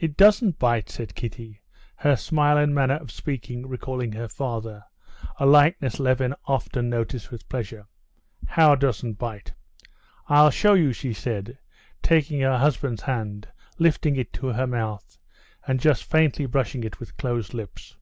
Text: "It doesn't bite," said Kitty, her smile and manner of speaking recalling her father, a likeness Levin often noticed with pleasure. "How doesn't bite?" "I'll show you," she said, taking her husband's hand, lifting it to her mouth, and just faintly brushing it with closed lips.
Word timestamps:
"It 0.00 0.16
doesn't 0.16 0.58
bite," 0.58 0.88
said 0.88 1.14
Kitty, 1.14 1.60
her 1.96 2.16
smile 2.16 2.56
and 2.56 2.74
manner 2.74 2.94
of 2.94 3.10
speaking 3.10 3.66
recalling 3.68 4.12
her 4.12 4.26
father, 4.26 4.84
a 5.38 5.44
likeness 5.44 6.00
Levin 6.00 6.34
often 6.46 6.88
noticed 6.88 7.30
with 7.30 7.46
pleasure. 7.50 7.86
"How 8.46 8.74
doesn't 8.74 9.18
bite?" 9.18 9.52
"I'll 10.28 10.48
show 10.50 10.72
you," 10.72 10.94
she 10.94 11.12
said, 11.12 11.58
taking 12.00 12.40
her 12.40 12.56
husband's 12.56 13.02
hand, 13.02 13.48
lifting 13.78 14.16
it 14.16 14.32
to 14.32 14.46
her 14.46 14.66
mouth, 14.66 15.18
and 15.68 15.78
just 15.78 16.04
faintly 16.04 16.46
brushing 16.46 16.82
it 16.82 16.98
with 16.98 17.18
closed 17.18 17.52
lips. 17.52 17.96